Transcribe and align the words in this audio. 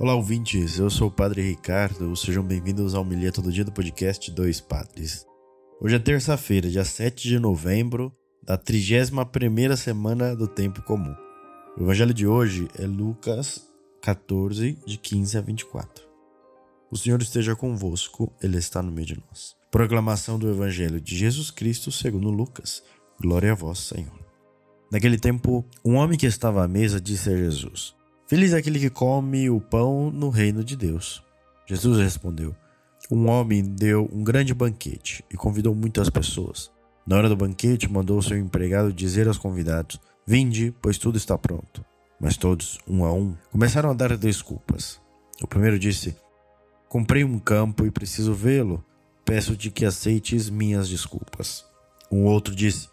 Olá, 0.00 0.14
ouvintes. 0.14 0.78
Eu 0.78 0.88
sou 0.88 1.08
o 1.08 1.10
Padre 1.10 1.42
Ricardo. 1.42 2.16
Sejam 2.16 2.42
bem-vindos 2.42 2.94
ao 2.94 3.04
Milha 3.04 3.30
Todo 3.30 3.52
Dia 3.52 3.66
do 3.66 3.70
podcast 3.70 4.30
Dois 4.30 4.58
Padres. 4.58 5.26
Hoje 5.78 5.94
é 5.94 5.98
terça-feira, 5.98 6.70
dia 6.70 6.86
7 6.86 7.28
de 7.28 7.38
novembro, 7.38 8.10
da 8.42 8.56
31ª 8.56 9.76
semana 9.76 10.34
do 10.34 10.48
Tempo 10.48 10.80
Comum. 10.84 11.14
O 11.76 11.82
evangelho 11.82 12.14
de 12.14 12.26
hoje 12.26 12.66
é 12.78 12.86
Lucas 12.86 13.68
14, 14.00 14.78
de 14.86 14.96
15 14.96 15.36
a 15.36 15.42
24. 15.42 16.02
O 16.90 16.96
Senhor 16.96 17.20
esteja 17.20 17.54
convosco, 17.54 18.32
Ele 18.42 18.56
está 18.56 18.82
no 18.82 18.90
meio 18.90 19.06
de 19.06 19.22
nós. 19.28 19.54
Proclamação 19.70 20.38
do 20.38 20.50
Evangelho 20.50 20.98
de 20.98 21.14
Jesus 21.14 21.50
Cristo 21.50 21.92
segundo 21.92 22.30
Lucas. 22.30 22.82
Glória 23.20 23.52
a 23.52 23.54
vós, 23.54 23.80
Senhor. 23.80 24.18
Naquele 24.90 25.18
tempo, 25.18 25.62
um 25.84 25.96
homem 25.96 26.16
que 26.16 26.24
estava 26.24 26.64
à 26.64 26.68
mesa 26.68 26.98
disse 26.98 27.28
a 27.28 27.36
Jesus: 27.36 27.99
Feliz 28.30 28.52
é 28.52 28.58
aquele 28.58 28.78
que 28.78 28.88
come 28.88 29.50
o 29.50 29.60
pão 29.60 30.08
no 30.08 30.28
reino 30.28 30.62
de 30.62 30.76
Deus. 30.76 31.20
Jesus 31.66 31.98
respondeu: 31.98 32.54
Um 33.10 33.28
homem 33.28 33.60
deu 33.60 34.08
um 34.12 34.22
grande 34.22 34.54
banquete 34.54 35.24
e 35.28 35.36
convidou 35.36 35.74
muitas 35.74 36.08
pessoas. 36.08 36.70
Na 37.04 37.16
hora 37.16 37.28
do 37.28 37.34
banquete, 37.34 37.90
mandou 37.90 38.22
seu 38.22 38.38
empregado 38.38 38.92
dizer 38.92 39.26
aos 39.26 39.36
convidados: 39.36 40.00
Vinde, 40.24 40.72
pois 40.80 40.96
tudo 40.96 41.18
está 41.18 41.36
pronto. 41.36 41.84
Mas 42.20 42.36
todos, 42.36 42.78
um 42.86 43.04
a 43.04 43.12
um, 43.12 43.34
começaram 43.50 43.90
a 43.90 43.94
dar 43.94 44.16
desculpas. 44.16 45.00
O 45.42 45.48
primeiro 45.48 45.76
disse: 45.76 46.14
Comprei 46.88 47.24
um 47.24 47.36
campo 47.36 47.84
e 47.84 47.90
preciso 47.90 48.32
vê-lo. 48.32 48.84
Peço-te 49.24 49.72
que 49.72 49.84
aceites 49.84 50.48
minhas 50.48 50.88
desculpas. 50.88 51.64
Um 52.08 52.26
outro 52.26 52.54
disse: 52.54 52.88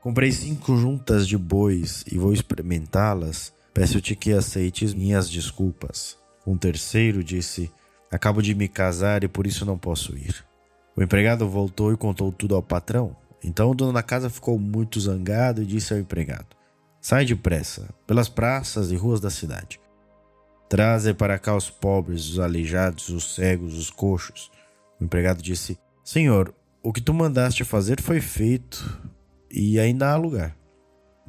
Comprei 0.00 0.32
cinco 0.32 0.76
juntas 0.76 1.28
de 1.28 1.38
bois 1.38 2.04
e 2.10 2.18
vou 2.18 2.32
experimentá-las. 2.32 3.52
Peço-te 3.72 4.16
que 4.16 4.32
aceites 4.32 4.92
minhas 4.92 5.28
desculpas. 5.28 6.18
Um 6.46 6.56
terceiro 6.56 7.22
disse: 7.22 7.70
Acabo 8.10 8.42
de 8.42 8.54
me 8.54 8.68
casar 8.68 9.22
e 9.22 9.28
por 9.28 9.46
isso 9.46 9.64
não 9.64 9.78
posso 9.78 10.16
ir. 10.16 10.44
O 10.96 11.02
empregado 11.02 11.48
voltou 11.48 11.92
e 11.92 11.96
contou 11.96 12.32
tudo 12.32 12.54
ao 12.54 12.62
patrão. 12.62 13.16
Então 13.42 13.70
o 13.70 13.74
dono 13.74 13.92
da 13.92 14.02
casa 14.02 14.28
ficou 14.28 14.58
muito 14.58 15.00
zangado 15.00 15.62
e 15.62 15.66
disse 15.66 15.92
ao 15.92 15.98
empregado: 15.98 16.48
Sai 17.00 17.24
depressa, 17.24 17.88
pelas 18.06 18.28
praças 18.28 18.90
e 18.90 18.96
ruas 18.96 19.20
da 19.20 19.30
cidade. 19.30 19.80
Traze 20.68 21.14
para 21.14 21.38
cá 21.38 21.56
os 21.56 21.70
pobres, 21.70 22.28
os 22.28 22.38
aleijados, 22.38 23.08
os 23.08 23.34
cegos, 23.34 23.76
os 23.78 23.90
coxos. 23.90 24.50
O 25.00 25.04
empregado 25.04 25.40
disse: 25.40 25.78
Senhor, 26.04 26.54
o 26.82 26.92
que 26.92 27.00
tu 27.00 27.14
mandaste 27.14 27.64
fazer 27.64 28.00
foi 28.00 28.20
feito 28.20 29.00
e 29.50 29.78
ainda 29.78 30.10
há 30.10 30.16
lugar. 30.16 30.56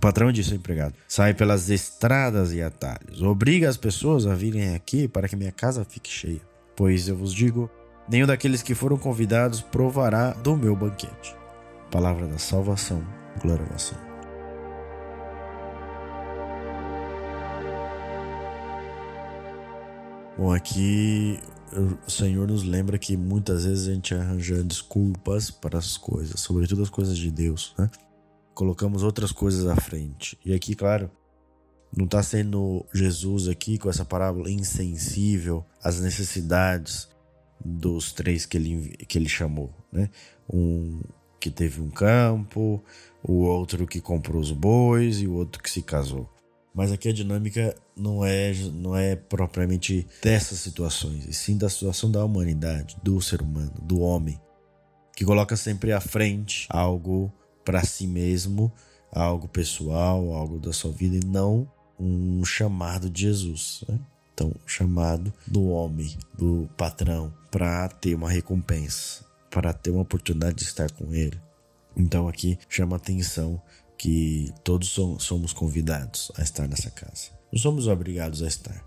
O 0.00 0.08
patrão 0.10 0.32
disse 0.32 0.52
ao 0.52 0.56
empregado: 0.56 0.94
Sai 1.06 1.34
pelas 1.34 1.68
estradas 1.68 2.54
e 2.54 2.62
atalhos, 2.62 3.20
obriga 3.20 3.68
as 3.68 3.76
pessoas 3.76 4.26
a 4.26 4.34
virem 4.34 4.74
aqui 4.74 5.06
para 5.06 5.28
que 5.28 5.36
minha 5.36 5.52
casa 5.52 5.84
fique 5.84 6.10
cheia. 6.10 6.40
Pois 6.74 7.06
eu 7.06 7.14
vos 7.14 7.34
digo: 7.34 7.68
nenhum 8.08 8.26
daqueles 8.26 8.62
que 8.62 8.74
foram 8.74 8.96
convidados 8.96 9.60
provará 9.60 10.30
do 10.30 10.56
meu 10.56 10.74
banquete. 10.74 11.36
Palavra 11.90 12.26
da 12.26 12.38
salvação, 12.38 13.06
glória 13.42 13.62
a 13.68 13.78
você. 13.78 13.94
Bom, 20.38 20.50
aqui 20.50 21.38
o 22.06 22.10
Senhor 22.10 22.48
nos 22.48 22.62
lembra 22.62 22.96
que 22.96 23.18
muitas 23.18 23.66
vezes 23.66 23.86
a 23.86 23.92
gente 23.92 24.14
arranja 24.14 24.64
desculpas 24.64 25.50
para 25.50 25.76
as 25.76 25.98
coisas, 25.98 26.40
sobretudo 26.40 26.82
as 26.82 26.88
coisas 26.88 27.18
de 27.18 27.30
Deus, 27.30 27.74
né? 27.78 27.90
Colocamos 28.60 29.02
outras 29.02 29.32
coisas 29.32 29.66
à 29.66 29.74
frente. 29.74 30.38
E 30.44 30.52
aqui, 30.52 30.74
claro, 30.74 31.10
não 31.96 32.04
está 32.04 32.22
sendo 32.22 32.84
Jesus 32.92 33.48
aqui 33.48 33.78
com 33.78 33.88
essa 33.88 34.04
parábola 34.04 34.50
insensível 34.50 35.64
às 35.82 35.98
necessidades 35.98 37.08
dos 37.58 38.12
três 38.12 38.44
que 38.44 38.58
ele, 38.58 38.98
que 39.08 39.16
ele 39.16 39.30
chamou, 39.30 39.72
né? 39.90 40.10
Um 40.52 41.00
que 41.40 41.50
teve 41.50 41.80
um 41.80 41.88
campo, 41.88 42.84
o 43.22 43.44
outro 43.44 43.86
que 43.86 43.98
comprou 43.98 44.38
os 44.38 44.52
bois 44.52 45.22
e 45.22 45.26
o 45.26 45.32
outro 45.32 45.62
que 45.62 45.70
se 45.70 45.80
casou. 45.80 46.28
Mas 46.74 46.92
aqui 46.92 47.08
a 47.08 47.14
dinâmica 47.14 47.74
não 47.96 48.22
é, 48.22 48.52
não 48.74 48.94
é 48.94 49.16
propriamente 49.16 50.06
dessas 50.22 50.58
situações, 50.58 51.24
e 51.26 51.32
sim 51.32 51.56
da 51.56 51.70
situação 51.70 52.10
da 52.10 52.22
humanidade, 52.22 52.94
do 53.02 53.22
ser 53.22 53.40
humano, 53.40 53.72
do 53.80 54.00
homem, 54.00 54.38
que 55.16 55.24
coloca 55.24 55.56
sempre 55.56 55.92
à 55.92 56.00
frente 56.00 56.66
algo 56.68 57.32
para 57.64 57.84
si 57.84 58.06
mesmo, 58.06 58.72
algo 59.12 59.48
pessoal, 59.48 60.32
algo 60.32 60.58
da 60.58 60.72
sua 60.72 60.90
vida 60.90 61.16
e 61.16 61.26
não 61.26 61.70
um 61.98 62.44
chamado 62.44 63.10
de 63.10 63.22
Jesus. 63.22 63.84
Né? 63.88 63.98
Então, 64.32 64.54
chamado 64.66 65.32
do 65.46 65.68
homem, 65.68 66.16
do 66.36 66.68
patrão, 66.76 67.32
para 67.50 67.88
ter 67.88 68.14
uma 68.14 68.30
recompensa, 68.30 69.24
para 69.50 69.72
ter 69.72 69.90
uma 69.90 70.02
oportunidade 70.02 70.56
de 70.56 70.64
estar 70.64 70.90
com 70.92 71.12
ele. 71.12 71.38
Então, 71.94 72.26
aqui 72.26 72.58
chama 72.68 72.96
atenção 72.96 73.60
que 73.98 74.50
todos 74.64 74.88
somos 75.18 75.52
convidados 75.52 76.32
a 76.36 76.42
estar 76.42 76.66
nessa 76.66 76.90
casa. 76.90 77.28
Não 77.52 77.58
somos 77.58 77.86
obrigados 77.86 78.42
a 78.42 78.46
estar, 78.46 78.82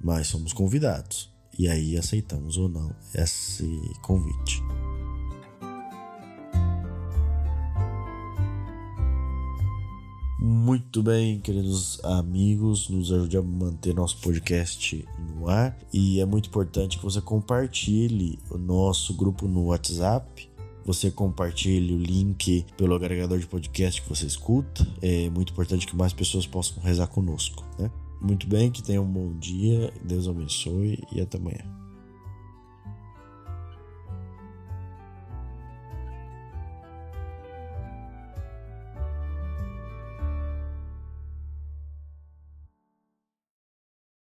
mas 0.00 0.26
somos 0.26 0.52
convidados. 0.52 1.30
E 1.56 1.68
aí 1.68 1.96
aceitamos 1.96 2.56
ou 2.56 2.68
não 2.68 2.92
esse 3.14 3.64
convite. 4.02 4.60
Muito 10.44 11.04
bem, 11.04 11.38
queridos 11.38 12.04
amigos, 12.04 12.88
nos 12.88 13.12
ajude 13.12 13.36
a 13.36 13.42
manter 13.42 13.94
nosso 13.94 14.18
podcast 14.18 15.08
no 15.36 15.48
ar 15.48 15.78
e 15.92 16.20
é 16.20 16.26
muito 16.26 16.48
importante 16.48 16.98
que 16.98 17.04
você 17.04 17.20
compartilhe 17.20 18.40
o 18.50 18.58
nosso 18.58 19.14
grupo 19.14 19.46
no 19.46 19.66
WhatsApp. 19.66 20.50
Você 20.84 21.12
compartilhe 21.12 21.94
o 21.94 21.96
link 21.96 22.66
pelo 22.76 22.92
agregador 22.92 23.38
de 23.38 23.46
podcast 23.46 24.02
que 24.02 24.08
você 24.08 24.26
escuta. 24.26 24.84
É 25.00 25.30
muito 25.30 25.52
importante 25.52 25.86
que 25.86 25.94
mais 25.94 26.12
pessoas 26.12 26.44
possam 26.44 26.82
rezar 26.82 27.06
conosco, 27.06 27.64
né? 27.78 27.88
Muito 28.20 28.48
bem, 28.48 28.68
que 28.68 28.82
tenham 28.82 29.04
um 29.04 29.12
bom 29.12 29.38
dia, 29.38 29.92
Deus 30.02 30.26
abençoe 30.26 31.04
e 31.12 31.20
até 31.20 31.38
amanhã. 31.38 31.81